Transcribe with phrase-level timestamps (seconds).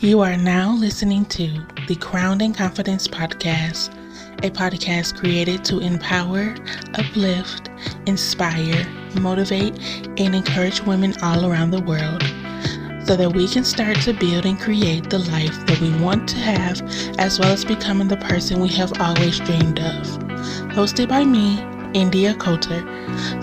[0.00, 1.48] You are now listening to
[1.88, 3.88] the Crowned in Confidence podcast,
[4.44, 6.54] a podcast created to empower,
[6.96, 7.70] uplift,
[8.04, 8.86] inspire,
[9.18, 9.74] motivate,
[10.20, 12.22] and encourage women all around the world
[13.06, 16.36] so that we can start to build and create the life that we want to
[16.36, 16.82] have,
[17.18, 20.06] as well as becoming the person we have always dreamed of.
[20.76, 21.56] Hosted by me,
[21.94, 22.82] N'Dea Coulter.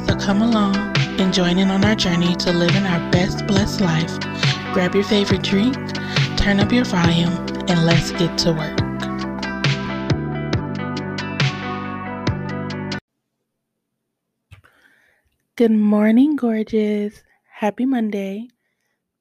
[0.06, 0.75] So come along
[1.20, 4.20] and join in on our journey to living our best blessed life.
[4.71, 5.93] Grab your favorite drink
[6.43, 7.32] turn up your volume,
[7.70, 8.78] and let's get to work.
[15.56, 17.24] Good morning, gorgeous.
[17.50, 18.50] Happy Monday.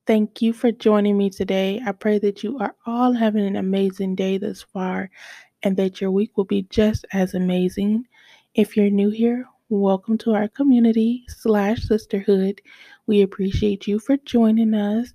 [0.05, 1.81] Thank you for joining me today.
[1.87, 5.09] I pray that you are all having an amazing day thus far
[5.63, 8.05] and that your week will be just as amazing.
[8.57, 12.61] If you're new here, welcome to our community slash sisterhood.
[13.07, 15.15] We appreciate you for joining us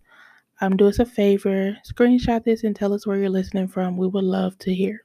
[0.61, 3.97] um, do us a favor, screenshot this and tell us where you're listening from.
[3.97, 5.03] We would love to hear.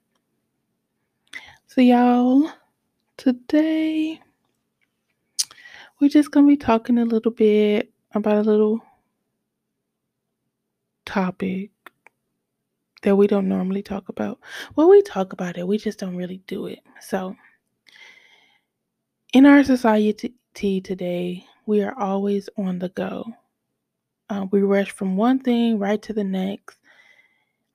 [1.66, 2.50] So, y'all,
[3.16, 4.20] today
[6.00, 8.80] we're just going to be talking a little bit about a little
[11.06, 11.70] topic
[13.02, 14.40] that we don't normally talk about.
[14.74, 16.80] Well, we talk about it, we just don't really do it.
[17.00, 17.36] So,
[19.32, 23.24] in our society today, we are always on the go.
[24.32, 26.78] Uh, we rush from one thing right to the next.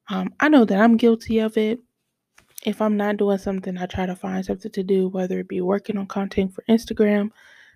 [0.09, 1.80] Um, I know that I'm guilty of it.
[2.66, 5.61] If I'm not doing something, I try to find something to do, whether it be
[5.61, 7.30] working on content for Instagram,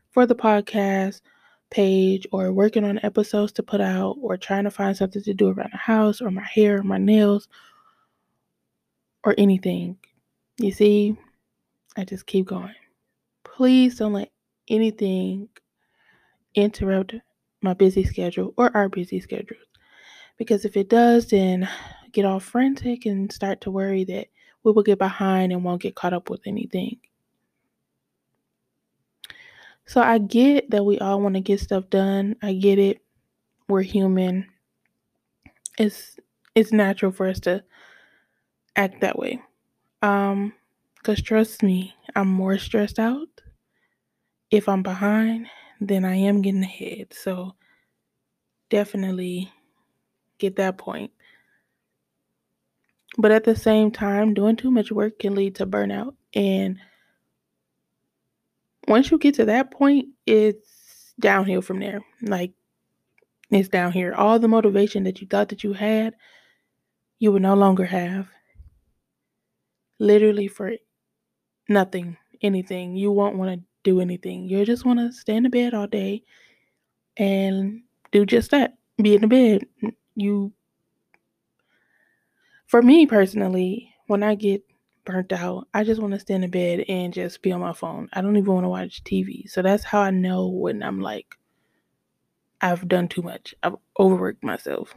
[0.10, 1.22] for the podcast
[1.70, 5.50] page, or working on episodes to put out, or trying to find something to do
[5.50, 7.48] around the house, or my hair, or my nails,
[9.24, 9.96] or anything.
[10.58, 11.16] You see,
[11.96, 12.74] I just keep going.
[13.44, 14.32] Please don't let
[14.68, 15.50] anything
[16.56, 17.14] interrupt
[17.62, 19.62] my busy schedule or our busy schedules.
[20.38, 21.70] Because if it does, then
[22.12, 24.28] get all frantic and start to worry that
[24.64, 26.98] we will get behind and won't get caught up with anything.
[29.86, 32.36] So I get that we all want to get stuff done.
[32.42, 33.02] I get it.
[33.68, 34.48] We're human.
[35.78, 36.18] It's
[36.56, 37.64] it's natural for us to
[38.76, 39.42] act that way.
[40.02, 40.54] Um
[41.04, 43.28] cuz trust me, I'm more stressed out
[44.50, 45.48] if I'm behind
[45.82, 47.14] than I am getting ahead.
[47.14, 47.56] So
[48.70, 49.52] definitely
[50.38, 51.12] get that point.
[53.18, 56.16] But at the same time, doing too much work can lead to burnout.
[56.34, 56.78] And
[58.88, 62.02] once you get to that point, it's downhill from there.
[62.22, 62.54] Like
[63.50, 64.14] it's down here.
[64.14, 66.14] All the motivation that you thought that you had,
[67.20, 68.30] you will no longer have.
[70.00, 70.72] Literally for
[71.68, 72.96] nothing, anything.
[72.96, 74.48] You won't want to do anything.
[74.50, 76.24] You just want to stay in the bed all day
[77.18, 77.82] and
[78.12, 78.76] do just that.
[79.02, 79.68] Be in the bed.
[80.16, 80.54] You
[82.68, 84.64] for me personally, when I get
[85.06, 87.74] burnt out, I just want to stay in the bed and just be on my
[87.74, 88.10] phone.
[88.14, 89.48] I don't even want to watch TV.
[89.48, 91.36] So that's how I know when I'm like
[92.62, 93.54] I've done too much.
[93.62, 94.96] I've overworked myself.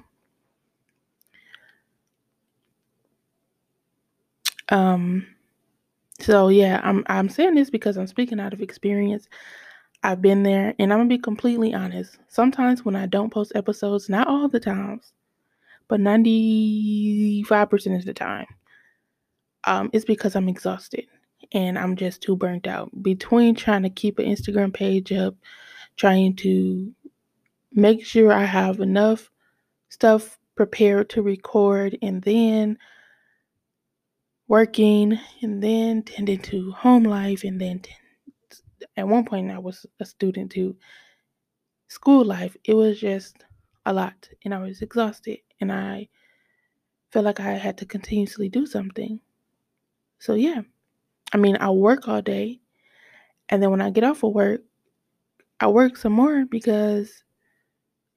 [4.68, 5.33] Um
[6.24, 9.28] so yeah, I'm I'm saying this because I'm speaking out of experience.
[10.02, 12.18] I've been there and I'm going to be completely honest.
[12.28, 15.12] Sometimes when I don't post episodes, not all the times,
[15.88, 18.46] but 95% of the time,
[19.64, 21.06] um, it's because I'm exhausted
[21.52, 22.90] and I'm just too burnt out.
[23.02, 25.36] Between trying to keep an Instagram page up,
[25.96, 26.92] trying to
[27.72, 29.30] make sure I have enough
[29.88, 32.78] stuff prepared to record, and then
[34.48, 37.82] working, and then tending to home life, and then
[38.96, 40.76] at one point I was a student to
[41.88, 42.56] school life.
[42.64, 43.44] It was just
[43.86, 46.08] a lot and I was exhausted and I
[47.10, 49.20] felt like I had to continuously do something.
[50.18, 50.62] So yeah.
[51.32, 52.60] I mean, I work all day
[53.48, 54.62] and then when I get off of work,
[55.60, 57.24] I work some more because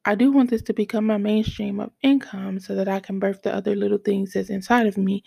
[0.05, 3.41] I do want this to become my mainstream of income so that I can birth
[3.41, 5.23] the other little things that's inside of me.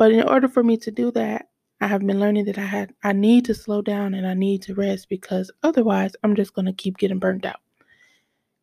[0.00, 1.50] But in order for me to do that,
[1.82, 4.62] I have been learning that I had I need to slow down and I need
[4.62, 7.60] to rest because otherwise I'm just going to keep getting burnt out.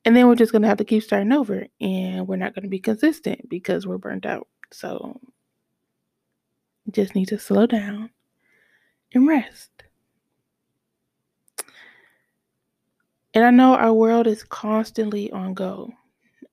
[0.03, 2.63] And then we're just going to have to keep starting over and we're not going
[2.63, 4.47] to be consistent because we're burnt out.
[4.71, 5.21] So
[6.89, 8.09] just need to slow down
[9.13, 9.69] and rest.
[13.35, 15.93] And I know our world is constantly on go.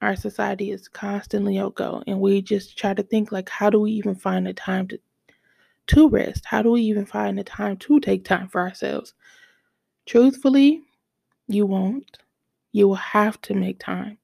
[0.04, 3.80] Our society is constantly on go and we just try to think like how do
[3.80, 4.98] we even find the time to
[5.88, 6.44] to rest?
[6.46, 9.14] How do we even find the time to take time for ourselves?
[10.06, 10.82] Truthfully,
[11.48, 12.18] you won't.
[12.72, 14.18] You will have to make time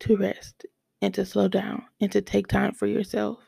[0.00, 0.66] to rest.
[1.02, 3.38] and to slow down and to take time for yourself.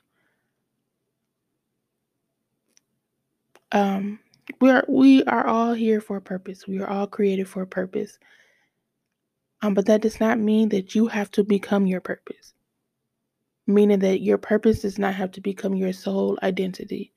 [3.72, 4.20] Um,
[4.60, 6.66] we are we are all here for a purpose.
[6.68, 8.18] We are all created for a purpose.
[9.64, 12.52] Um, but that does not mean that you have to become your purpose.
[13.66, 17.14] Meaning that your purpose does not have to become your sole identity.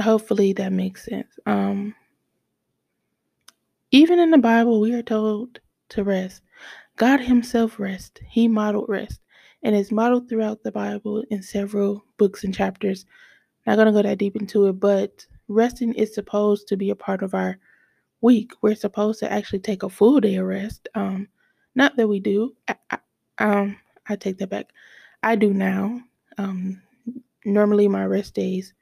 [0.00, 1.38] Hopefully that makes sense.
[1.44, 1.94] Um,
[3.90, 6.40] even in the Bible, we are told to rest.
[6.96, 8.22] God Himself rest.
[8.26, 9.20] He modeled rest
[9.62, 13.04] and is modeled throughout the Bible in several books and chapters.
[13.66, 16.96] Not going to go that deep into it, but resting is supposed to be a
[16.96, 17.58] part of our
[18.20, 18.52] week.
[18.62, 20.88] We're supposed to actually take a full day of rest.
[20.94, 21.28] Um,
[21.74, 22.54] not that we do.
[22.68, 22.98] I, I,
[23.38, 23.76] um,
[24.08, 24.66] I take that back.
[25.22, 26.00] I do now.
[26.38, 26.80] Um,
[27.44, 28.74] normally my rest days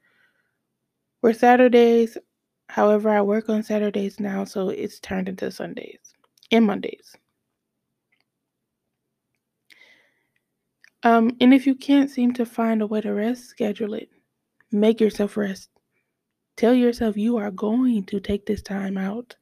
[1.23, 2.17] were Saturdays.
[2.69, 6.01] However, I work on Saturdays now, so it's turned into Sundays
[6.51, 7.15] and Mondays.
[11.03, 14.09] Um, and if you can't seem to find a way to rest, schedule it.
[14.73, 15.69] Make yourself rest.
[16.57, 19.35] Tell yourself you are going to take this time out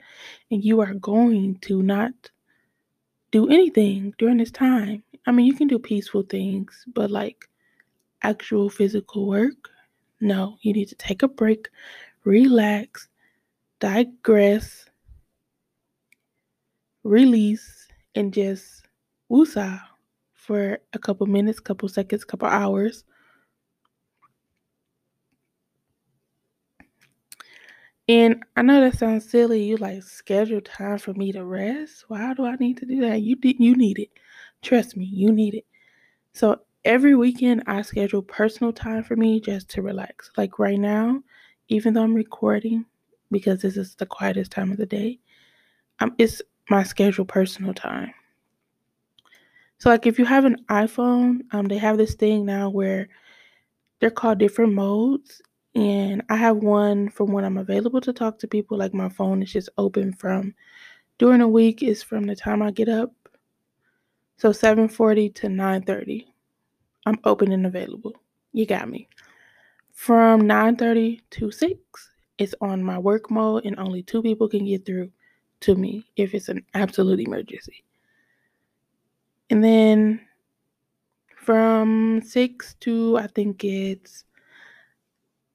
[0.50, 2.12] and you are going to not
[3.30, 5.02] do anything during this time.
[5.26, 7.48] I mean, you can do peaceful things, but like
[8.22, 9.68] actual physical work,
[10.20, 11.68] no, you need to take a break,
[12.24, 13.08] relax,
[13.80, 14.86] digress,
[17.04, 18.86] release, and just
[19.30, 19.80] woosah
[20.34, 23.04] for a couple minutes, couple seconds, couple hours.
[28.12, 29.64] And I know that sounds silly.
[29.64, 32.04] You like schedule time for me to rest.
[32.08, 33.22] Why do I need to do that?
[33.22, 34.10] You did you need it.
[34.60, 35.64] Trust me, you need it.
[36.34, 40.30] So every weekend I schedule personal time for me just to relax.
[40.36, 41.22] Like right now,
[41.68, 42.84] even though I'm recording,
[43.30, 45.18] because this is the quietest time of the day,
[46.00, 48.12] um, it's my scheduled personal time.
[49.78, 53.08] So like if you have an iPhone, um, they have this thing now where
[54.00, 55.40] they're called different modes.
[55.74, 59.42] And I have one from when I'm available to talk to people, like my phone
[59.42, 60.54] is just open from
[61.18, 63.12] during the week is from the time I get up.
[64.36, 66.26] So 7:40 to 9:30.
[67.06, 68.12] I'm open and available.
[68.52, 69.08] You got me.
[69.92, 71.78] From 9:30 to 6,
[72.38, 75.10] it's on my work mode and only two people can get through
[75.60, 77.84] to me if it's an absolute emergency.
[79.50, 80.20] And then
[81.36, 84.24] from 6 to I think it's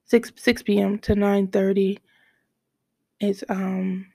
[0.08, 1.00] 6 6 p.m.
[1.00, 2.00] to 9:30
[3.20, 4.08] it's um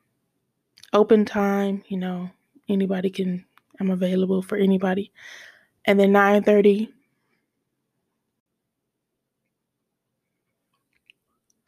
[0.92, 2.30] open time, you know,
[2.68, 3.44] anybody can
[3.80, 5.12] I'm available for anybody.
[5.86, 6.88] And then 9:30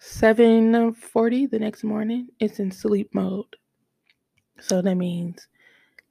[0.00, 3.47] 7:40 the next morning it's in sleep mode.
[4.61, 5.49] So that means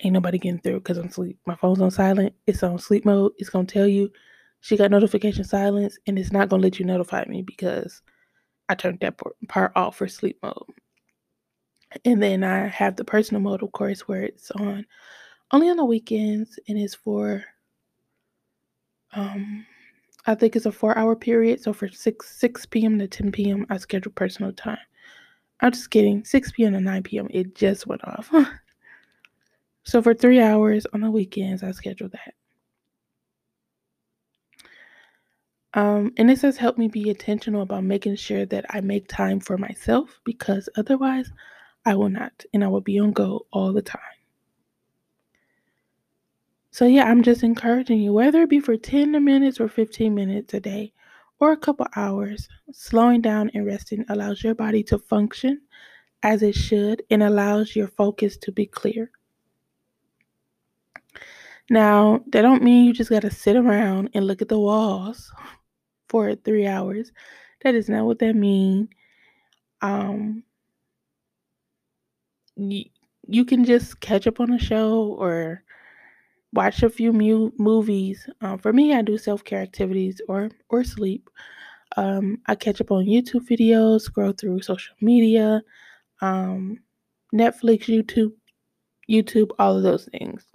[0.02, 1.40] ain't nobody getting through because I'm sleep.
[1.46, 2.34] My phone's on silent.
[2.48, 3.34] It's on sleep mode.
[3.38, 4.12] It's gonna tell you
[4.64, 8.02] she got notification silence, and it's not gonna let you notify me because
[8.70, 9.20] I turned that
[9.50, 10.56] part off for sleep mode.
[12.06, 14.86] And then I have the personal mode, of course, where it's on
[15.52, 17.44] only on the weekends and it's for
[19.12, 19.66] um
[20.26, 21.62] I think it's a four hour period.
[21.62, 24.78] So for six six PM to ten PM I schedule personal time.
[25.60, 26.24] I'm just kidding.
[26.24, 26.74] 6 p.m.
[26.74, 27.28] to 9 p.m.
[27.32, 28.32] It just went off.
[29.84, 32.34] so for three hours on the weekends, I schedule that.
[35.76, 39.40] Um, and this has helped me be intentional about making sure that I make time
[39.40, 41.32] for myself because otherwise
[41.86, 44.02] I will not, and I will be on go all the time.
[46.72, 50.54] So, yeah, I'm just encouraging you, whether it be for 10 minutes or 15 minutes
[50.54, 50.94] a day
[51.40, 55.62] or a couple hours, slowing down and resting allows your body to function
[56.24, 59.12] as it should and allows your focus to be clear.
[61.70, 65.32] Now, that don't mean you just got to sit around and look at the walls
[66.14, 67.12] for 3 hours.
[67.64, 68.90] That is not what that means.
[69.82, 70.44] Um
[72.56, 72.86] you,
[73.28, 75.64] you can just catch up on a show or
[76.54, 78.28] watch a few mu- movies.
[78.42, 81.30] Um, for me, I do self care activities or or sleep.
[81.98, 85.64] Um, I catch up on YouTube videos, scroll through social media,
[86.22, 86.80] um,
[87.34, 88.34] Netflix, YouTube,
[89.10, 90.46] YouTube, all of those things.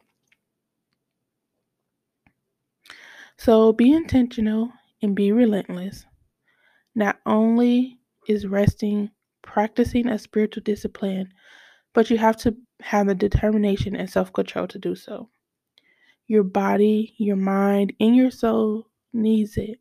[3.39, 6.05] So be intentional and be relentless.
[6.95, 9.11] Not only is resting
[9.43, 11.33] practicing a spiritual discipline,
[11.95, 15.31] but you have to have the determination and self control to do so.
[16.27, 19.81] Your body, your mind, and your soul needs it.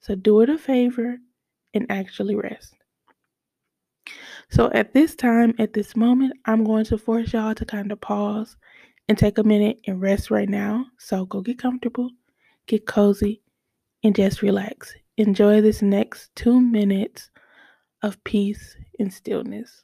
[0.00, 1.18] So do it a favor
[1.74, 2.74] and actually rest.
[4.50, 8.00] So at this time, at this moment, I'm going to force y'all to kind of
[8.00, 8.56] pause
[9.08, 10.86] and take a minute and rest right now.
[10.98, 12.10] So go get comfortable,
[12.66, 13.41] get cozy,
[14.02, 14.94] and just relax.
[15.16, 17.30] Enjoy this next two minutes
[18.02, 19.82] of peace and stillness.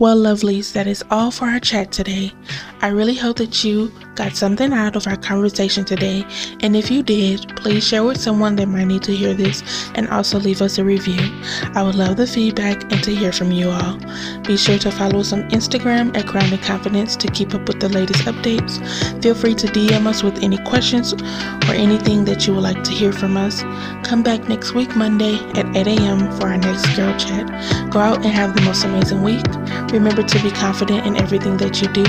[0.00, 2.32] Well, lovelies, that is all for our chat today.
[2.82, 6.26] I really hope that you got something out of our conversation today.
[6.60, 9.62] And if you did, please share with someone that might need to hear this
[9.94, 11.20] and also leave us a review.
[11.76, 13.96] I would love the feedback and to hear from you all.
[14.42, 17.78] Be sure to follow us on Instagram at Crowned in Confidence to keep up with
[17.78, 18.82] the latest updates.
[19.22, 22.90] Feel free to DM us with any questions or anything that you would like to
[22.90, 23.62] hear from us.
[24.02, 26.32] Come back next week, Monday at 8 a.m.
[26.40, 27.46] for our next girl chat.
[27.92, 29.46] Go out and have the most amazing week.
[29.92, 32.04] Remember to be confident in everything that you do,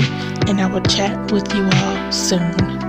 [0.48, 2.79] and I will chat with you all soon.